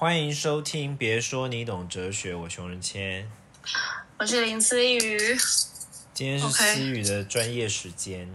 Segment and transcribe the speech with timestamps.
[0.00, 3.28] 欢迎收听，别说你懂哲学，我熊仁谦，
[4.16, 5.36] 我是林思雨。
[6.14, 8.32] 今天是思雨的专业时间，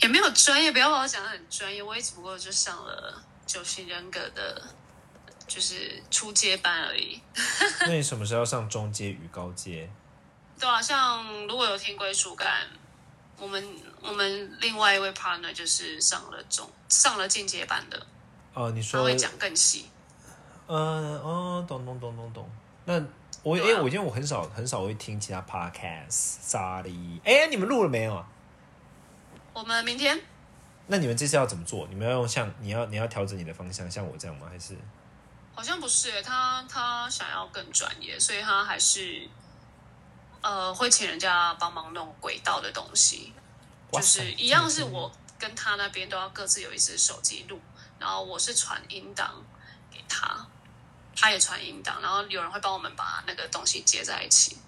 [0.00, 4.70] 也没有专业，不要把我讲的很专业，我也只不过就上了九型人格的，
[5.46, 7.20] 就是初阶班而已。
[7.86, 9.90] 那你什么时候上中阶与高阶？
[10.58, 12.70] 对啊，像如果有听归属感，
[13.36, 13.62] 我们
[14.00, 18.06] 我们另外一位 partner 就是上了中上了进阶班的。
[18.54, 19.90] 哦，你说他会讲更细。
[20.66, 20.76] 嗯
[21.20, 22.50] 哦，懂懂懂懂懂。
[22.86, 22.94] 那
[23.42, 27.20] 我哎，我因为我很少很少会听其他 podcast，sorry。
[27.24, 28.26] 哎，你们录了没有啊？
[29.52, 30.18] 我们明天。
[30.86, 31.86] 那你们这次要怎么做？
[31.88, 34.46] 你们要用像你要你要调整你的方向，像我这样吗？
[34.50, 34.76] 还是？
[35.54, 39.28] 好像不是，他他想要更专业，所以他还是
[40.40, 43.32] 呃会请人家帮忙弄轨道的东西，
[43.92, 47.60] 就是一样是我跟他那边都要各自有一只手机录。
[48.04, 49.42] 然后我是传音档
[49.90, 50.46] 给他，
[51.16, 54.58] 他也传音档，然后有人会帮我们把那个东西接在一起。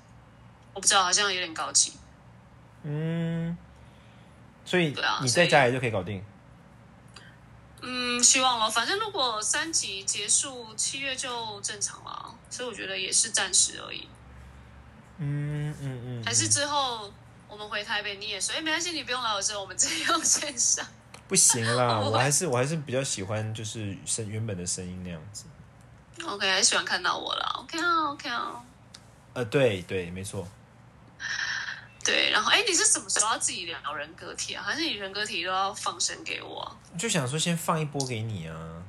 [0.72, 1.92] 我不知道，好像有点高级。
[2.82, 3.54] 嗯，
[4.64, 6.24] 所以你在家里就可以搞定。
[7.82, 8.70] 嗯，希望了。
[8.70, 14.08] 反正如果三级结束，七月就正常了，所以我觉得也是暂时而已。
[15.18, 16.24] 嗯嗯嗯。
[16.24, 17.12] 还是之后
[17.48, 20.86] 我们回台北，你也说，哎，没关系，你不用来我这，我们直接用线上。
[21.28, 25.44] 不行啦， 我还是我还是比较喜欢就是声原本的声音那样子。
[26.24, 27.60] OK，还喜欢看到我了。
[27.62, 28.62] OK 啊，OK 啊。
[29.34, 30.46] 呃，对对，没错。
[32.04, 34.62] 对，然后哎，你是什么时候要自己聊人格体啊？
[34.64, 36.76] 还是你人格体都要放生给我？
[36.96, 38.82] 就想说先放一波给你啊。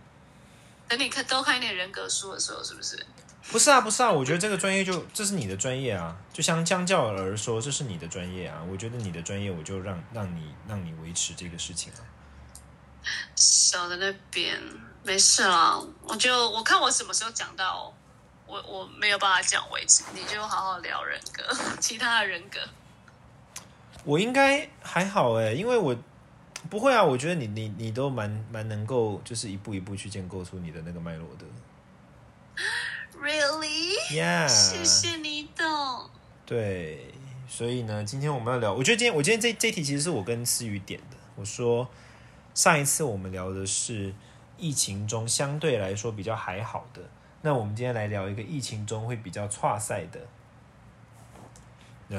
[0.88, 3.05] 等你看多看一点人格书的时候，是不是？
[3.52, 8.63] 不是啊，不是啊，我觉得这个专业就这是你的专业啊，就相相较而说，这是你的专业啊。
[8.69, 11.99] 我觉得你的专业，我就让让你让你维持这个事情啊。
[13.38, 14.59] 小的那边
[15.03, 17.93] 没事啦，我就我看我什么时候讲到
[18.47, 21.43] 我我没有办法讲为止，你就好好聊人格，
[21.80, 22.59] 其他的人格。
[24.03, 25.95] 我应该还好哎，因为我
[26.67, 31.45] 不会啊，我觉得你你你都蛮蛮能够，就是一步一步去建构出你的那个脉络的。
[33.21, 36.09] Really？Yeah，谢谢你懂。
[36.43, 37.14] 对，
[37.48, 41.87] 所以呢，今天我们要聊，我觉得今天我今天这这题其实是我跟思雨点的，我说。
[42.57, 44.11] 上一次我们聊的是
[44.57, 46.99] 疫情中相对来说比较还好的，
[47.43, 50.19] 那我们今天来聊一个疫情中会比较差赛的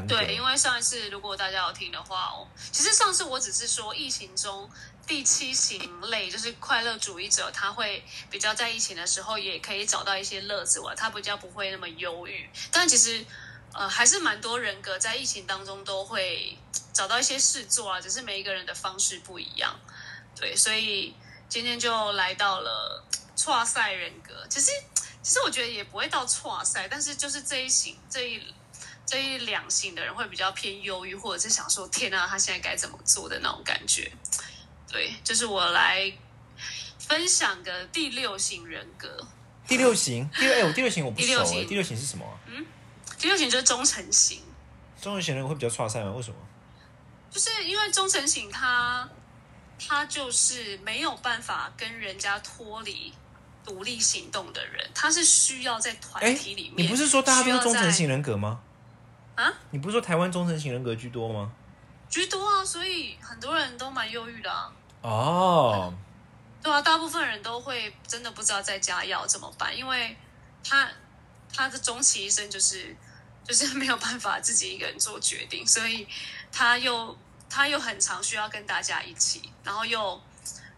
[0.06, 4.70] 对，因为上一次如果大家有听的话哦，其实上次我只是说疫情中
[5.08, 12.48] 第七型类就是快乐主义者，他会比较在疫情的时候也可以找到一些乐子玩，他比较不会那么忧郁。
[12.70, 13.24] 但其实
[13.72, 16.56] 呃还是蛮多人格在疫情当中都会
[16.92, 19.74] 找到一些事做啊，只是每一个人的方式不一样。
[20.38, 21.14] 对，所以
[21.48, 23.04] 今天就来到了
[23.34, 24.46] 错赛人格。
[24.48, 24.70] 其实，
[25.20, 28.54] 其实我觉得也不会到错赛，但是就是这一型、这一、
[29.04, 34.12] 这一两型的人会比较偏忧郁，或者是想说“天啊，他现在该怎么做的”那种感觉。
[34.90, 36.12] 对，就是我来
[36.98, 39.26] 分享个第六型人格。
[39.66, 41.64] 第六型，第六哎，我第六型我不熟哎。
[41.64, 42.24] 第六型是什么？
[42.46, 42.64] 嗯，
[43.18, 44.40] 第六型就是忠诚型。
[45.02, 46.12] 忠诚型人会比较错赛吗？
[46.12, 46.36] 为什么？
[47.30, 49.08] 就是因为忠诚型他。
[49.78, 53.12] 他就是没有办法跟人家脱离、
[53.64, 56.86] 独立行动的人，他是需要在团体里面。
[56.86, 58.60] 你不是说大家都是忠诚型人格吗？
[59.36, 59.52] 啊？
[59.70, 61.52] 你不是说台湾忠诚型人格居多吗？
[62.10, 64.72] 居多啊，所以很多人都蛮忧郁的啊。
[65.02, 65.94] 哦，
[66.62, 70.16] 对啊，大部分人都会真的不知道在家要怎么办，因为
[70.64, 70.90] 他
[71.54, 72.96] 他的终其一生就是
[73.44, 76.08] 就是没有办法自己一个人做决定，所以
[76.50, 77.16] 他又。
[77.50, 80.20] 他又很常需要跟大家一起，然后又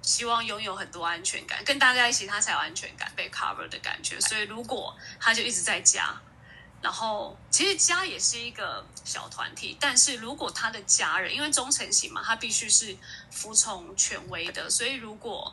[0.03, 4.21] 希望拥有很多安全感，跟大家一起他才有安全感被 cover 的感觉。
[4.21, 6.19] 所以如果他就一直在家，
[6.81, 12.97] 然后其实家也是一个小团体，但是如果他的家人因为忠诚型嘛，他必须是
[13.31, 15.53] 服从权威的，所以如果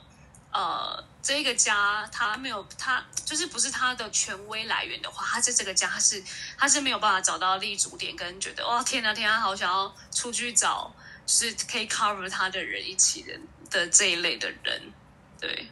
[0.53, 6.23] 呃这个家他没有他就是不是他的权威来源的话，他在这个家是
[6.57, 10.89] 他是没有办法找到立足点，跟觉得哇天啊天啊，好想要出去找。
[11.27, 13.39] 是可以 cover 他的人一起人
[13.69, 14.81] 的这一类的人，
[15.39, 15.67] 对。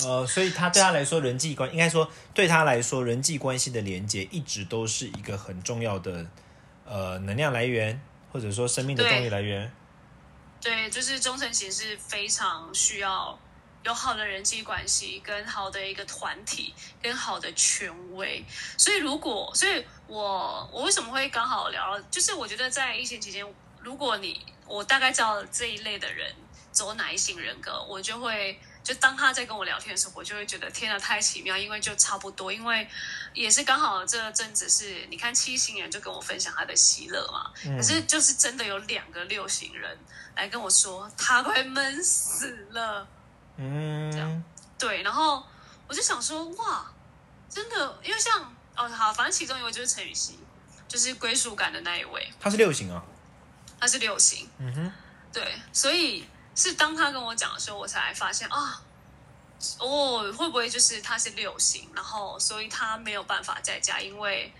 [0.00, 6.26] 呃，所以他对他来说，人际关应该说对他来说，人际关系的连接一直都是一个很重要的
[6.84, 8.02] 呃能量来源，
[8.32, 9.72] 或者说生命的动力来源。
[10.60, 13.38] 对，就是忠诚型是非常需要
[13.84, 18.44] 有好的人际关系，跟好的一个团体，跟好的权威。
[18.76, 23.46] 所以如果，所以我我为什么会刚好聊，就是我觉得在疫情期间，
[23.84, 26.34] 如果你我大概知道这一类的人
[26.72, 32.88] 走哪一型人格，我就会就当他在跟我聊天的时候，我就会觉得天啊，太奇妙，因为就差不多，因为
[33.32, 39.96] 也是刚好这阵子是你看七型人就跟我分享他的喜乐嘛，可是就是真的有两个六型人
[40.34, 43.06] 来跟我说他快闷死了，
[43.58, 44.44] 嗯，这样。
[44.78, 45.44] 对，然后
[45.86, 46.90] 我就想说哇，
[47.48, 50.38] 真的，因为像哦好，反正其中一位就是陈雨希，
[50.88, 53.02] 就是归属感的那一位，他是六型啊，
[53.80, 54.92] 他是六型，嗯哼，
[55.32, 58.82] 对，所以是当他跟我讲的时候，我才发现啊，
[59.78, 64.52] 哦，会不会就是他是六型，然后所以他没有办法在家，因为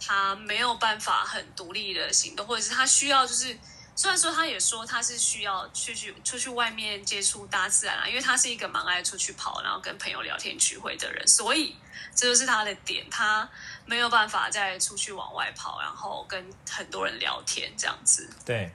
[0.00, 3.58] 他没有办法很独立的行动，或者是他需要就是，
[3.94, 11.76] 虽然说他也说他是需要去去出去外面接触大自然啊，因为他是一个蛮爱出去跑，然后跟朋友聊天聚会的人，所以
[12.14, 13.48] 这就是他的点，他
[13.90, 18.30] 没有办法再出去往外跑，然后跟很多人聊天这样子。
[18.46, 18.70] 对，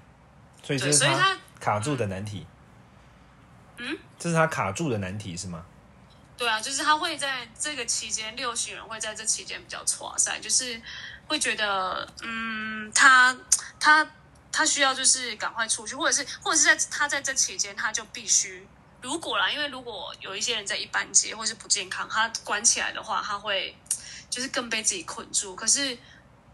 [0.62, 2.46] 所以这，是所以他卡住的难题。
[3.78, 5.64] 嗯，这是他卡住的难题是吗？
[6.38, 10.82] 对啊，就是他会在这个期间，六型人会在这期间比较挫赛，就是
[11.28, 13.34] 会觉得，嗯，他
[13.80, 14.06] 他
[14.52, 18.68] 他需要就是赶快出去，或者是或者是在他在这期间，他就必须，
[19.02, 23.74] 如果啦，因为如果有一些人在一般街或是不健康，他关起来的话，他会
[24.30, 25.56] 就是更被自己困住。
[25.56, 25.98] 可是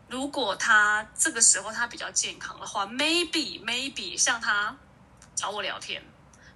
[0.07, 4.75] 如果他这个时候他比较健康的话，maybe maybe 像他
[5.35, 6.03] 找我聊天，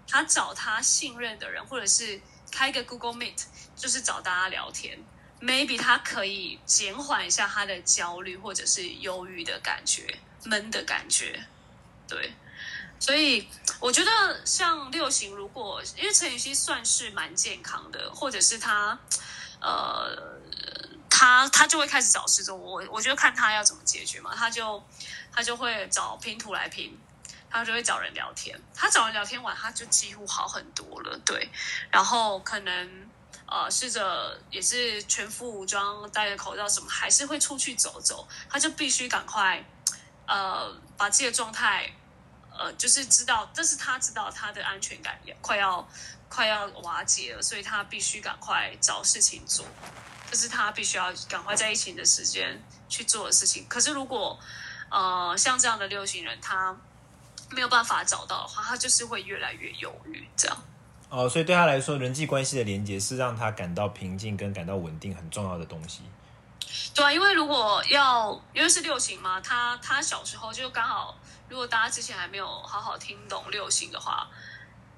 [0.07, 2.21] 他找他信任的人，或者是
[2.51, 3.43] 开个 Google Meet，
[3.75, 4.97] 就是找大家聊天
[5.41, 11.45] ，maybe 他可以减缓一下他的焦虑或者是忧郁的感觉、闷的感觉，
[12.07, 12.33] 对。
[12.97, 13.47] 所以
[13.81, 18.97] 我觉得像六型，如果因为陈雨希算是蛮健康的，或者是他
[19.59, 20.34] 呃，
[21.17, 22.59] 他他就会开始找失踪。
[22.59, 24.83] 我我觉得看他要怎么解决嘛，他就
[25.31, 26.99] 他就会找拼图来拼。
[27.47, 31.49] 他就会找人聊天，他找人聊天完，他就几乎好很多了，对。
[31.89, 33.09] 然后可能
[33.47, 38.27] 呃试着也是全副武装，戴着口罩什么，还是会出去走走。
[38.49, 39.63] 他就必须赶快
[40.27, 41.89] 呃把自己的状态
[42.51, 45.87] 呃就是知道，这是他知道他的安全感也快要
[46.27, 49.65] 快要瓦解了，所以他必须赶快找事情做，
[50.29, 53.65] 这是他必须要赶快在疫情的时间去做的事情。
[53.67, 54.39] 可是如果
[54.89, 56.75] 呃像这样的六型人，他
[57.51, 60.57] 没有办法找到的话，他就是会越来越忧郁，这样。
[61.09, 66.01] 哦，所以对他来说，人际关系的连接是让他感到平静跟感到稳定很重要的东西。
[66.93, 71.17] 对啊，因为如果要因为是六型嘛，他他小时候就刚好，
[71.47, 74.27] 如果大家之前还没有好好听懂六型的话，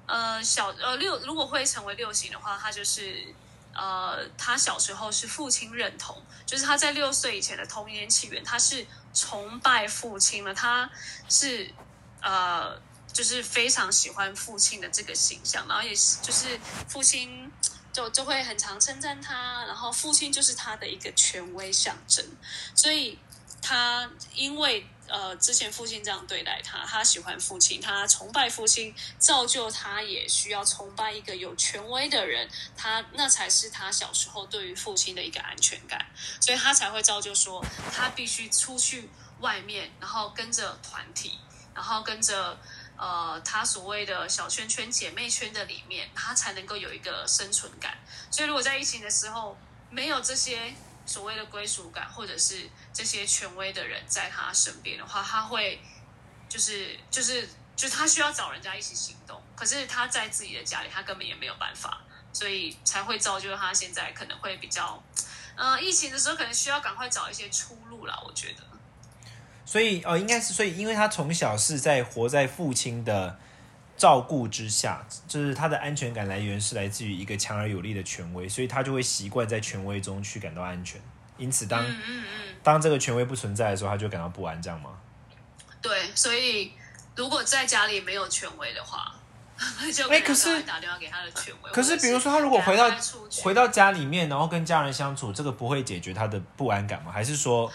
[0.06, 3.32] 呃，小呃六如果会成为六型的话，他就是
[3.78, 8.84] 呃，他小时候是父亲认同，就是他在六岁以前的童年起源，他是
[9.14, 10.90] 崇拜父亲的，他
[11.28, 11.72] 是。
[12.20, 12.76] 呃，
[13.12, 16.58] 就是非常喜欢父亲的这个形象，然后也是就是
[16.88, 17.48] 父亲
[17.92, 22.26] 就就会很常称赞他，然后父亲就是他的一个权威象征，
[22.74, 23.16] 所以
[23.60, 36.06] 他因为呃之前父亲这样对待他，他喜欢父亲，他崇拜父亲，造就他也需要崇拜一个有权威的人，他那才是他小时候对于父亲的一个安全感，
[36.40, 39.08] 所以他才会造就说他必须出去
[39.40, 41.38] 外面，然后跟着团体。
[41.74, 42.58] 然后跟着
[42.96, 47.96] 呃，他所谓的小圈圈、姐妹圈的里面，他才能够有一个生存感。
[48.32, 49.56] 所以，如果在疫情的时候
[49.88, 50.74] 没有这些
[51.08, 55.80] 所谓的归属感，或者是这些权威的人在他身边的话，他会
[56.50, 59.42] 就是就是就他需要找人家一起行动。
[59.56, 65.02] 可是他在自己的家里，他根本也没有办法，所以才会造就他现在可能会比较
[65.56, 68.22] 呃，疫情的时候可能需要赶快找一些出路啦。
[68.26, 68.62] 我觉得。
[69.64, 73.38] 所以哦，应该是所以，因为他从小是在活在父亲的
[73.98, 81.00] 照顾之下，就是他的安全感来源是来自于一个强而有力的权威，所以他就会习惯在权威中去感到安全。
[81.36, 84.90] 因此，当嗯嗯嗯，当这个权威不存在的时候，他就感到不安，这样吗？
[85.82, 86.72] 对，所以
[87.16, 89.14] 如果在家里没有权威的话，
[89.92, 91.70] 就哎可是打电话给他的权威。
[91.72, 92.88] 可是，比如说他如果回到
[93.42, 97.10] 回到家里面，然后跟家人相处，这个不会解决他的不安感吗？
[97.10, 97.70] 还是说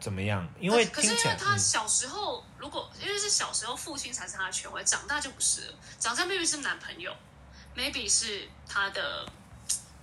[0.00, 0.46] 怎么样？
[0.60, 5.74] 因为可是因为他小时候，如果因为是小时候父亲才是他的权威，长大就不是了。
[6.00, 7.14] 长大 maybe 是男朋友
[7.76, 9.30] ，maybe 是他的，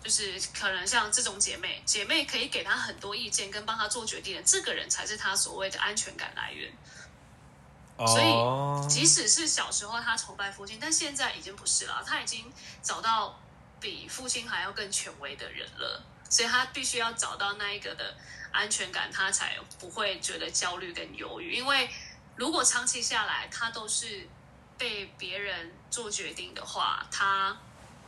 [0.04, 6.72] 就是可能像这种姐妹，姐妹可以给他很多意见跟帮他做决定的，这个人才是他所谓的安全感来源。
[7.98, 12.54] 所以哦，即使是小时候他崇拜父亲，但现在已经不是了，他已经
[12.84, 13.42] 找到
[13.80, 18.16] 比父亲还要更权威的人了，所以他必须要找到那一个的
[18.52, 21.54] 安全感，他才不会觉得焦虑跟忧郁。
[21.54, 21.90] 因为
[22.42, 24.28] 如果长期下来他都是
[24.76, 27.56] 被别人做决定的话，他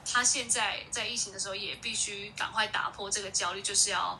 [0.03, 4.19] 他现在在疫情的时候也必须赶快打破这个焦虑，就是要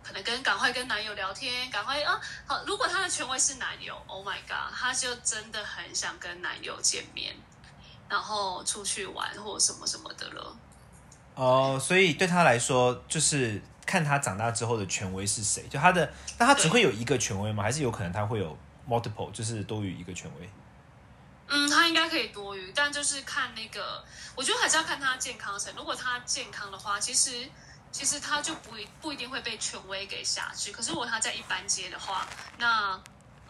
[0.00, 2.62] 可能跟赶快跟男友聊天，赶快啊好。
[2.68, 7.34] 如果他的权威是男友，Oh my god，他就真的很想跟男友见面，
[8.08, 10.56] 然后出去玩或什么什么的了。
[11.34, 17.64] 哦，所以对他来说，就是看他长大之后的权威是谁，就他的，那他只会有一个权威吗？
[17.64, 18.56] 还是有可能他会有
[18.88, 20.50] multiple，就是多于一个权威？
[21.48, 24.04] 嗯，他应该可以多余，但就是看那个，
[24.34, 25.72] 我觉得还是要看他健康程。
[25.76, 27.48] 如果他健康的话，其实
[27.90, 30.72] 其实他就不一不一定会被权威给辖制。
[30.72, 32.26] 可是如果他在一般阶的话，
[32.58, 33.00] 那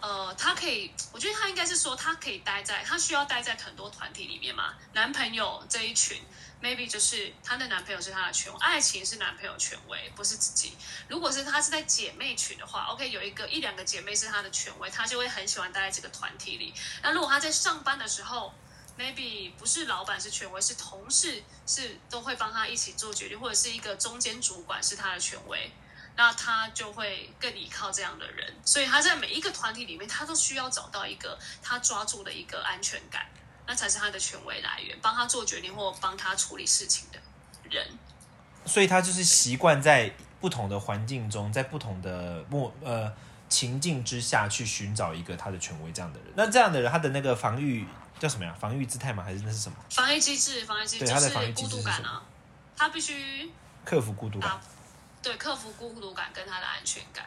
[0.01, 6.21] 呃，他可以，我觉得他应该是说，他可以待在，他需要待在很多团体里面嘛，男朋友这一群。
[6.63, 10.77] Maybe 就是她的男朋友是她的权威，爱情是男朋友权威，不是自己。
[11.09, 16.75] 如果是她是在姐妹群的话，OK，有一个一两个姐妹是她的权威，她就会很喜欢待在这个团体里。
[17.03, 18.53] 那如果她在上班的时候
[18.99, 25.71] ，maybe 不是老板是权威，是同事是都会帮她一起做决定，或者是一个中间主管是她的权威，
[26.17, 28.57] 那她就会更依靠这样的人。
[28.65, 33.31] 所以她在每一个团体里面，她都需要找到一个她抓住的一个安全感。
[33.69, 37.21] 那才是他的权威来源，帮他做决定或帮他处理事情的
[37.69, 37.87] 人。
[38.65, 40.11] 所以他就是习惯在
[40.41, 43.13] 不同的环境中，在不同的目呃
[43.49, 46.33] 情境之下去寻找一个他的权威这样的人。
[46.35, 47.87] 那这样的人，他的那个防御
[48.19, 48.57] 叫什么呀？
[48.59, 49.23] 防御姿态吗？
[49.23, 49.77] 还是那是什么？
[49.91, 52.23] 防御机制，防御机制就是孤独感啊。
[52.75, 53.53] 他必须
[53.85, 54.59] 克服孤独感，
[55.23, 57.27] 对，克服孤独感跟他的安全感。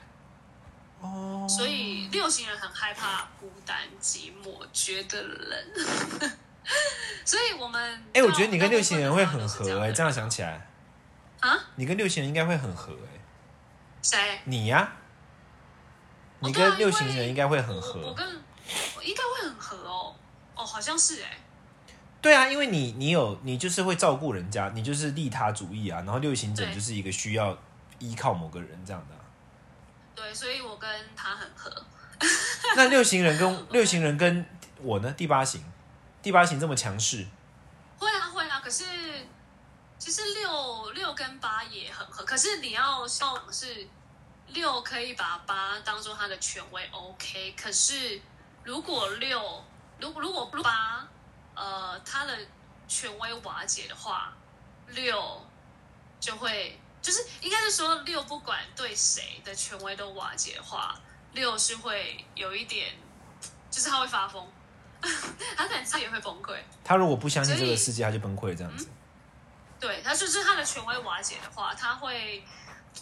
[1.01, 6.31] 哦，所以六型人很害怕孤单寂寞，觉得冷。
[7.25, 10.67] 所以我们哎，我觉得你跟六型人会很合哎，这样想起来
[11.39, 13.19] 啊，你跟六型人应该会很合哎。
[14.03, 14.39] 谁？
[14.45, 14.93] 你呀？
[16.39, 17.99] 你跟六型人应该会很合。
[18.01, 18.27] 我跟
[19.03, 20.15] 应该会很合哦。
[20.55, 21.37] 哦，好像是哎。
[22.21, 25.97] 对啊，因为你你有你就是会照顾人家，你就是利他主义啊。
[26.01, 27.57] 然后六型者就是一个需要
[27.97, 29.15] 依靠某个人这样的。
[30.15, 31.85] 对，所以我跟他很合。
[32.75, 34.45] 那六型人跟六型人跟
[34.77, 35.11] 我呢？
[35.13, 35.63] 第八型，
[36.21, 37.25] 第八型这么强势？
[37.97, 38.61] 会啊，会啊。
[38.63, 38.83] 可是
[39.97, 42.23] 其实六六跟八也很合。
[42.23, 43.87] 可是你要想是
[44.49, 47.55] 六可以把八当做他的权威，OK。
[47.57, 48.21] 可是
[48.63, 49.63] 如果六
[49.99, 51.07] 如果如果八
[51.55, 52.37] 呃他的
[52.87, 54.33] 权威瓦解的话，
[54.87, 55.45] 六
[56.19, 56.79] 就会。
[57.01, 60.99] 就是应该是说六不管对谁的权威都瓦解的话，
[61.33, 62.95] 六是会有一点，
[63.69, 64.47] 就是他会发疯，
[65.01, 66.55] 他可能自己也会崩溃。
[66.83, 68.87] 他如果不相信这个世界，他就崩溃这样子。
[69.79, 72.43] 对他就是他的权威瓦解的话，他会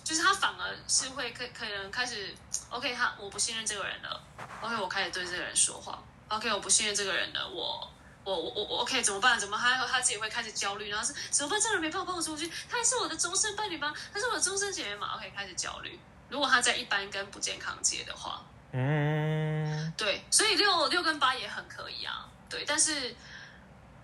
[0.04, 2.34] 就是他反而是会可可能开始
[2.70, 4.24] OK，他我不信任这个人了
[4.62, 7.92] ，OK，我开始对这个人说话，OK，我不信任这个人了，我。
[8.30, 9.40] 我我我我 OK 怎么办？
[9.40, 11.60] 怎么他他自己会开始焦虑，然后是怎么办？
[11.60, 13.92] 这个人没办法帮我出去，他还是我的终身伴侣吗？
[14.14, 16.00] 他是我的终身姐妹吗？OK 开始焦虑。
[16.30, 23.16] 如果他在一般跟不健康界的话，嗯，对，所以六六跟八也很可以啊，对，但是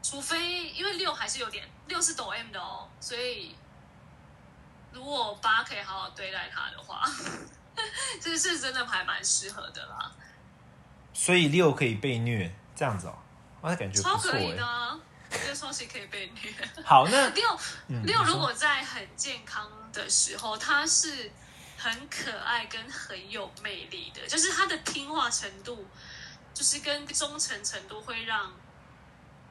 [0.02, 3.56] 除非因为六还是有点六是抖 M 的哦，所以
[4.92, 7.04] 如果八可以好好对待他的话，
[8.20, 10.12] 这是真的还蛮适合的啦。
[11.14, 13.18] 所以六可以被虐这样子哦。
[13.68, 15.00] 我感觉超可以的，
[15.32, 16.54] 觉得双喜可以被虐。
[16.86, 17.60] 好，那 六
[18.04, 21.32] 六如果在很健康的时候，他是
[21.76, 25.88] 很可爱跟很有魅力的，就是他的听话程度，
[26.54, 28.54] 就是跟忠诚程度会让，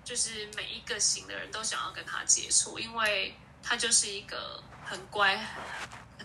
[0.04, 5.44] 就是每一个型的人都想要跟他接触，因为他就是一个很乖，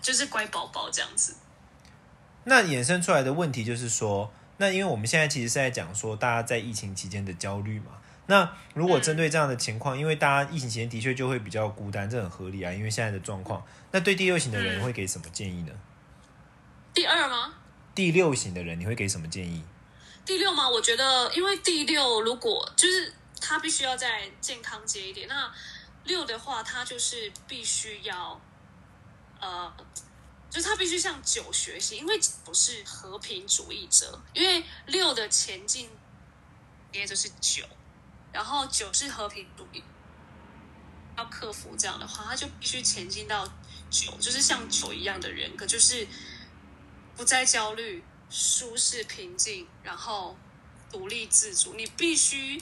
[0.00, 1.34] 就是乖宝宝这样子。
[2.44, 4.32] 那衍生出来的问题就是说。
[4.60, 7.92] 那因为我们现在其实是在讲说，大家在疫情期间的焦虑嘛。
[8.26, 12.70] 那如果针对这样的情况，因为大家疫情期间的确就会比较孤单，这很合理啊。
[12.70, 15.72] 因为现在的状况，那对第六型的人会给什么建议呢？
[16.92, 17.54] 第二吗？
[17.94, 19.64] 第六型的人你会给什么建议？
[20.26, 20.68] 第六吗？
[20.68, 25.50] 我觉得，因为第六如果就是他必须要在健康接一点，那
[26.04, 28.38] 六的话，他就是必须要
[29.40, 29.72] 呃。
[30.50, 34.20] 就是他必须向九学习，因为不是和平主义者。
[34.34, 35.88] 因为六的前进，
[36.92, 37.64] 也就是九，
[38.32, 39.80] 然后九是和平主义，
[41.16, 43.46] 要克服这样的话，他就必须前进到
[43.88, 46.04] 九，就是像九一样的人格，就是
[47.16, 50.36] 不再焦虑、舒适、平静，然后
[50.90, 51.74] 独立自主。
[51.74, 52.60] 你必须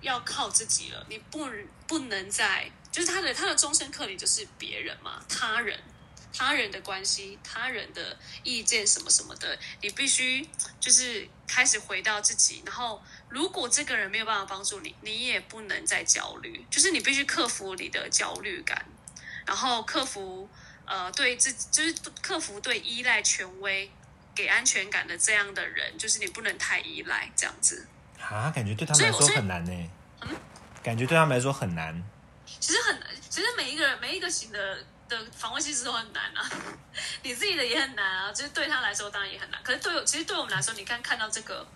[0.00, 1.48] 要靠自己了，你不
[1.86, 5.80] 不能再就是他的他的终身课题就是别人嘛，他人。
[6.40, 10.48] 他人的关系、他人的意见什么什么的，你必须
[10.80, 18.86] 就是开始回到自己，然后如果这个人没有办法帮助你，你也不能再焦虑，就是你必须克服你的焦虑感，
[19.44, 20.48] 然后克服
[20.86, 23.90] 呃对自就是克服对依赖权威
[24.34, 27.86] 给安全感的这样的人，就是你不能太依赖这样子。
[28.18, 29.90] 啊，感觉对他们来说很难呢。
[30.22, 30.30] 嗯
[30.82, 32.02] 感觉对他们来说很难。
[32.58, 34.78] 其实很难，其实每一个人每一个型的
[35.10, 36.48] 的防卫机制都很难啊，
[37.22, 39.60] 你自己的也很难啊，就是对他来说当然也很难。
[39.62, 41.66] 可是对我，其实对我们来说，你看看到这个，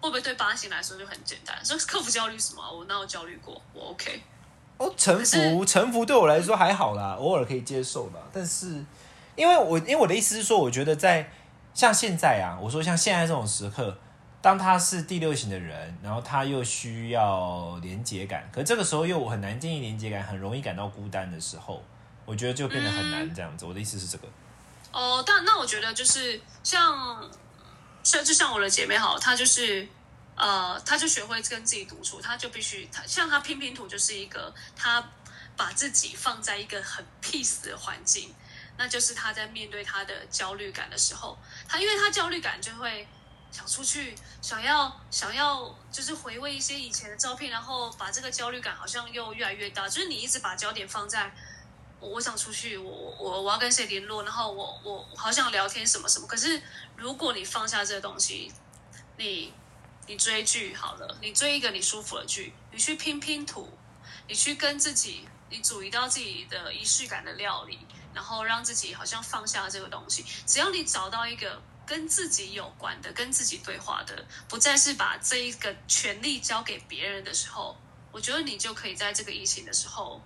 [0.00, 1.56] 会不会对八型来说就很简单？
[1.64, 2.62] 说克服焦虑什么？
[2.70, 3.62] 我哪有焦虑过？
[3.72, 4.22] 我 OK。
[4.78, 8.18] 哦，臣服臣服对我来说还好啦，偶尔可以接受吧。
[8.32, 8.84] 但是，
[9.36, 11.30] 因为我因为我的意思是说，我觉得在
[11.72, 13.96] 像现在啊，我说像现在这种时刻，
[14.40, 21.80] 当他是第六型的人，然后他又需要连接感，可这个时候又很难建立连接感，很容易感到孤单的时候，
[22.24, 23.64] 我觉得就变得很难这样子。
[23.64, 24.28] 我的意思是这个。
[24.92, 27.30] 哦，但那我觉得就是像
[28.04, 29.88] 像就像我的姐妹好，她就是
[30.36, 35.02] 呃，她就学会跟自己独处，她就必须她像她拼拼图就是一个她
[35.56, 38.34] 把自己放在一个很 peace 的环境，
[38.76, 43.08] 那就是她在面对她的焦虑感的时候，她因为她焦虑感就会
[43.50, 51.32] 想出去，想要想要就是回味一些以前的照片，然后把这个焦虑感好像又越来越大，就是你一直把焦点放在。
[52.08, 56.26] 我想出去，我我我要跟谁联络，然后我我好想聊天什么什么。
[56.26, 56.60] 可是
[56.96, 58.52] 如果你放下这个东西，
[59.16, 59.52] 你
[60.08, 63.68] 你追剧好了，你追一个你舒服的剧，你去拼拼图，
[64.26, 67.78] 你去跟自己，你煮一道自己的仪式感的料理，
[68.12, 70.24] 然后让自己好像放下这个东西。
[70.44, 77.76] 只要你找到一个跟自己有关的、跟自己对话的，不再是把这一个权利交给别人的时候，
[78.10, 80.20] 我觉得你就可以在这个疫情的时候。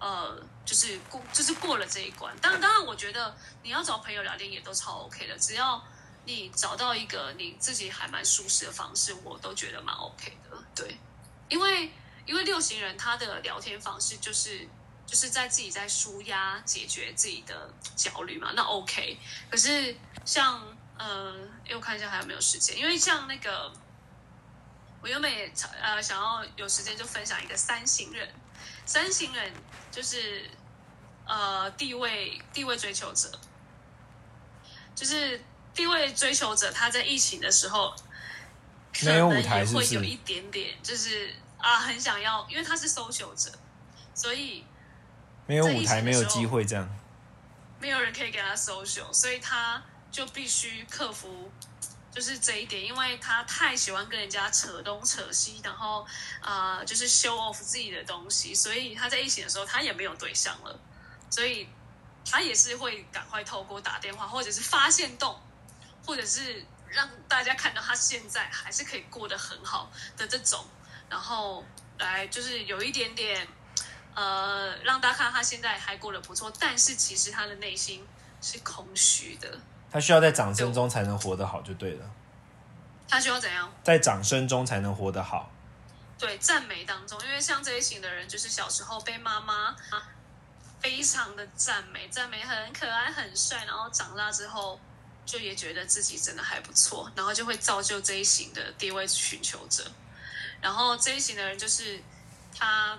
[0.00, 2.34] 呃，就是过，就是过了这一关。
[2.40, 5.80] 当然，当然，我觉得你要找朋友聊天也都超 OK 的，只要
[6.24, 10.56] 你找到一个你自己还蛮舒适的方式，我都觉得蛮 OK 的。
[10.74, 10.96] 对，
[11.48, 11.92] 因为
[12.24, 14.66] 因为六型人他的聊天方式就是
[15.06, 19.18] 就是在自己在舒压解决自己的焦虑嘛，那 OK。
[19.50, 20.62] 可是像
[20.96, 21.34] 呃，
[21.74, 23.72] 我看一下还有没有时间，因为像那个
[25.02, 28.32] 我原本也呃想要有时间就分享一个三型人，
[28.90, 29.52] 三型人。
[29.92, 30.48] 就是
[31.26, 33.28] 呃，地位地位追求者，
[34.94, 37.92] 就是地位追求者，他在疫情的时候，
[38.96, 43.50] 可能舞台是会有一点点，就是啊，很想要，因为他是搜求者，
[44.14, 44.64] 所以
[45.48, 46.88] 没有舞台，没有机会，这样
[47.80, 51.50] 没有人可以给他搜求，所以他就必须克服。
[52.12, 56.04] 就是这一点，因为他太喜欢跟人家扯东扯西，然后
[56.42, 60.78] 啊，就是 show off 自己的东西，所以他在一起的时候，他也没有对象了，
[61.30, 61.68] 所以
[62.28, 65.40] 他也是会赶快透过打电话，或者是发现洞，
[66.04, 70.64] 或者是让大家看到他现在还是可以过得很好的这种，
[71.08, 71.64] 然后
[71.98, 73.46] 来就是有一点点
[74.16, 78.04] 呃，让大家看他现在还过得不错，但是其实他的内心
[78.42, 79.60] 是空虚的。
[79.90, 82.10] 他需要在掌声中才能活得好，就对了。
[83.08, 83.72] 他需要怎样？
[83.82, 85.50] 在掌声中才能活得好。
[86.18, 89.74] 对，赞美当中，因为像这一型的人，就是小时候被妈妈
[90.78, 94.78] 非常的赞美，赞美很可爱、很帅，然后长大之后
[95.26, 99.90] 就也觉得自己真的还不错，然后就会造就这一型的地位寻求者。
[100.60, 102.02] 然后这一型的人就是
[102.56, 102.98] 他。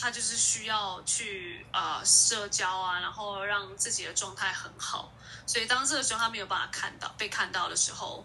[0.00, 5.12] 他就是需要去呃社交啊，然后让自己的状态很好。
[5.46, 8.24] 所以当这个时候他没有办法看到被看到的时候，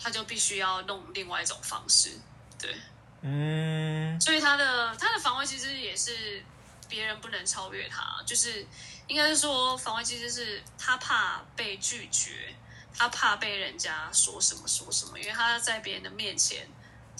[0.00, 2.18] 他就必须要弄另外一种方式。
[2.58, 2.74] 对，
[3.20, 4.18] 嗯。
[4.18, 6.42] 所以他的他的防卫其实也是
[6.88, 8.66] 别人不能超越他，就是
[9.06, 12.54] 应该是说防卫其实是他怕被拒绝，
[12.96, 16.66] 他怕被人家说什么说什么，因为他在别人的面前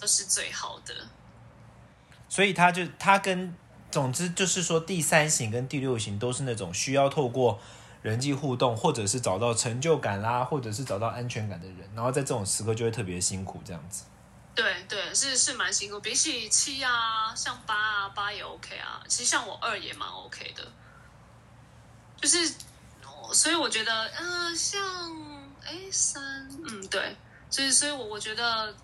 [0.00, 0.94] 都是最好的。
[2.31, 3.55] 所以他就他跟。
[3.92, 7.61] 总之就是说，第三型跟第六型都是那种需要透过
[8.00, 14.05] 人际互动，或者是找到成就感啦，或者是找到安全感的人，然后在这种时刻就会特别辛苦，这样子。
[14.55, 16.00] 对对，是是蛮辛苦。
[16.00, 19.02] 比起七啊，像八啊，八也 OK 啊。
[19.07, 20.66] 其实像我二也蛮 OK 的，
[22.18, 22.55] 就是
[23.35, 24.83] 所以我觉得，嗯，像
[25.62, 27.14] 哎三，嗯对，
[27.50, 28.74] 所以所以我我觉得，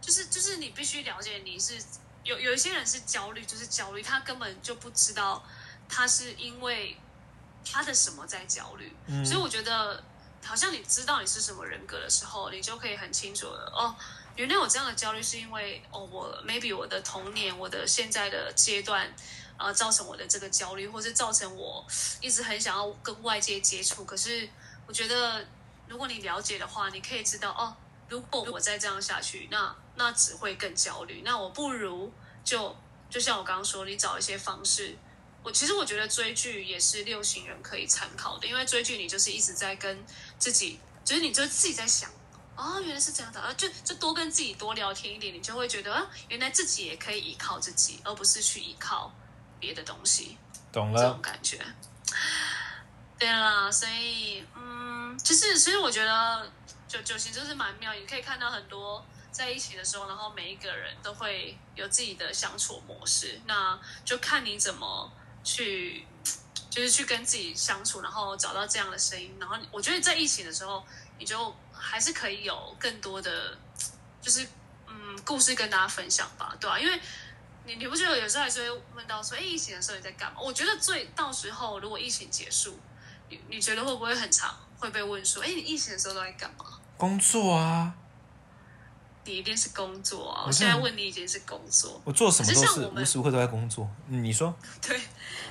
[0.00, 1.74] 就是就是你必须了解你是。
[2.22, 5.42] 有有一些人是焦虑，就是焦虑，他根本就不知道
[5.88, 6.96] 他是因为
[7.64, 8.94] 他的什么在焦虑。
[9.24, 10.02] 所以我觉得，
[10.44, 13.94] 好像你知道你是什么人格的时候，你就可以很清楚的哦，
[14.36, 19.10] 原来我这样的焦虑是因为哦，我 maybe 我的童年，我的现在的阶段
[19.56, 21.84] 啊，造成我的这个焦虑，或是造成我
[22.20, 24.04] 一直很想要跟外界接触。
[24.04, 24.48] 可是
[24.86, 25.46] 我觉得，
[25.88, 27.74] 如果你了解的话，你可以知道哦，
[28.08, 29.74] 如果我再这样下去，那。
[30.00, 31.20] 那只会更焦虑。
[31.24, 32.10] 那我不如
[32.42, 32.74] 就
[33.10, 34.96] 就像我刚刚说，你找一些方式。
[35.42, 40.04] 我其实我觉得追剧也是六型人可以参考的，因为追剧你就是一直在跟
[40.38, 42.10] 自己，就是你就自己在想，
[42.56, 49.10] 哦，原来是这样的啊，就就多跟自己多聊天一点，你就会觉得啊，原来自己也可以依靠自己，而不是去依靠
[49.58, 50.36] 别的东西。
[50.70, 51.58] 懂了这种了，感觉。
[53.18, 56.52] 对啦，所以嗯，其实其实我觉得
[56.86, 65.12] 九九型就是蛮妙，你可以看到很多在一起的时候，然后每一个人都会有自己的相处模式，那就看你怎么
[65.44, 66.06] 去。
[66.70, 70.86] 就是去跟自己相处，然后找到这样的声音，然后我觉得在疫情的时候，
[71.18, 73.58] 你就还是可以有更多的，
[74.22, 74.46] 就是
[74.86, 77.00] 嗯故事跟大家分享吧，对吧、因为
[77.64, 80.40] 你你不觉得有时候还是会问到说，哎，疫情的时候你在干嘛？
[80.40, 82.78] 我觉得最到时候如果疫情结束，
[83.28, 86.66] 你你觉得会不会很长会被问说，哎，你疫情的时候都在干嘛？
[86.96, 87.92] 工作啊，
[89.24, 90.44] 你一定是工作啊！
[90.46, 93.88] 我现在问你已经是工作，我做什么都是无时无刻都在工作。
[94.08, 95.00] 嗯你说， 对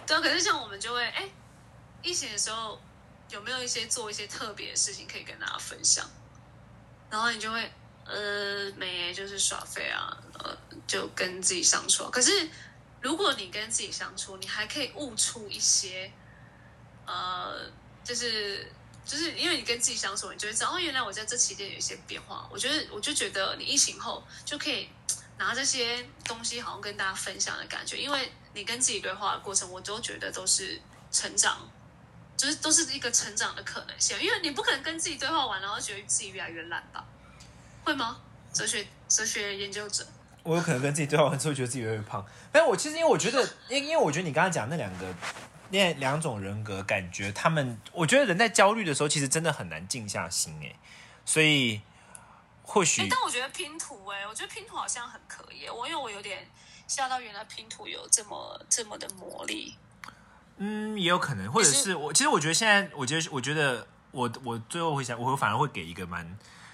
[0.05, 0.19] 对啊。
[0.21, 1.29] 可是像我们就会，哎，
[2.01, 2.79] 疫情的时候
[3.29, 6.03] 有没有一些做一些特别的事情可以跟大家分享？
[7.09, 7.71] 然后你就会，
[8.05, 12.09] 呃，没，就是耍废啊，呃，就跟自己相处啊。
[12.11, 12.49] 可是
[13.01, 16.11] 如果你跟自己相处，你还可以悟出一些，
[17.05, 17.69] 呃，
[18.03, 18.71] 就是
[19.05, 22.47] 就是因为你跟自己相处，你就会知道，哦，原来我在这期间有一些变化。
[22.51, 24.89] 我觉得，我就觉得你疫情后就可以
[25.37, 30.79] 拿这些东西，好像跟大家分享的感觉，因为你跟自己对话的过程，我都觉得都是
[31.11, 31.69] 成长。
[32.37, 37.05] 就是都是一个成长的可能性，因为你不可能跟自己对话完，然后觉得自己越来越烂吧？
[37.83, 38.21] 会吗？
[38.53, 40.07] 哲学哲学研究者，
[40.43, 42.25] 我有可能跟自己对话完之后，觉得自己越来越胖。
[42.49, 45.13] 但我其实因为我觉得，因因为我觉得你刚刚讲那两个
[45.71, 50.75] 那两种人格，感觉他们，我觉得人在焦虑的时候，其实真的很难静下心哎。
[51.25, 51.81] 所以
[52.63, 55.69] 或哎、许但我觉得拼图、哎，我觉得拼图好像很可以。
[55.69, 56.47] 我因为我有点
[56.87, 59.75] 吓到，原来拼图有这么这么的魔力。
[60.57, 66.25] 嗯，也有可能，或者是我，其实我觉得现在，我觉得，我觉得我我最后会想，我反而会给一个蛮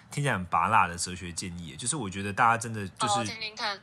[0.09, 3.31] 听起来很拔辣的哲学建议，就是我觉得大家真的就好，是。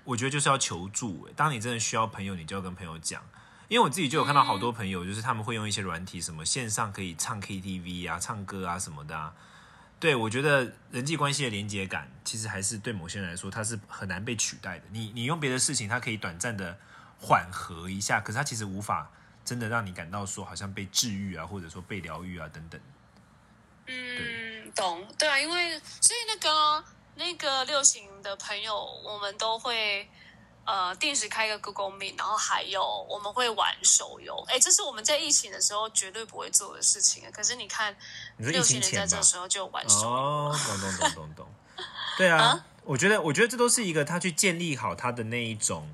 [0.05, 1.25] 我觉得就是要求助。
[1.27, 3.23] 欸当你真的需要朋友，你就要跟朋友讲。
[3.73, 9.33] 因为我自己就有看到好多朋友，就是他们会用一些软体，什么线上可以唱 KTV 啊、唱歌啊什么的啊。
[9.99, 14.85] 对我觉得人际关系的连接感，其实还是对某些人来说，它是很难被取代的。
[14.91, 16.77] 你你用别的事情，它可以短暂的
[17.19, 19.11] 缓和一下，可是它其实无法
[19.43, 22.79] 真的让你感到说好像被治愈啊，或者说被疗愈啊等等。
[23.87, 30.07] 嗯，懂，对啊，因为所以那个那个六型的朋友，我们都会
[30.65, 37.25] 呃定时开一个 Google Meet，然后还有我们会玩手游，哎，这是我们在疫情的时候绝对不会做的事情。
[37.33, 37.97] 可是你看，
[38.37, 39.23] 你说疫六型情前吧人在这？
[39.23, 41.55] 时候就玩手游，哦， 懂懂懂懂懂。
[42.17, 45.93] 对啊，啊我觉得我觉得这都是一个他去建立好他的那一种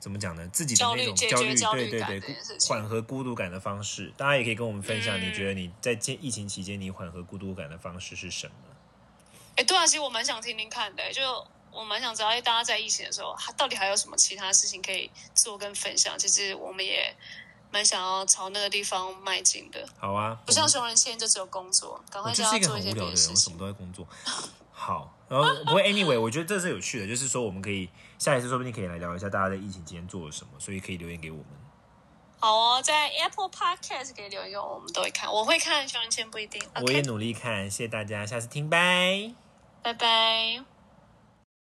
[0.00, 0.46] 怎么讲呢？
[0.52, 2.36] 自己的那种焦虑解焦虑，对对对
[2.68, 4.12] 缓和孤独感的方式。
[4.16, 8.54] 大家也可以跟我们分享，嗯你觉得你在这疫情期间你缓和孤独感的方式是什么？
[9.56, 16.18] 哎，对啊，其实我蛮想听听看的，就我蛮想知道，哎，大家在疫情的时候，还到底还有什么其他事情可以做跟分享？
[16.18, 17.14] 其实我们也
[17.70, 23.58] 蛮想要朝那个地方迈进的，好啊，不像熊仁谦就只有工作，赶快叫我就是一个他做一些很无聊的人，别的事情我什么。
[23.58, 24.06] 都在工作。
[24.72, 31.46] 好，然后不过 anyway，我觉得这是有趣的，就是说我们可以下一次说不定可以来聊一下大家在疫情期间做了什么，所以可以留言给我们。
[32.40, 36.62] 好哦，在 Apple Podcast 可以留言，我们都会看，我会看，熊仁谦不一定。
[36.82, 39.32] 我也努力看，谢谢大家，下次听，拜。
[39.82, 40.73] 拜拜。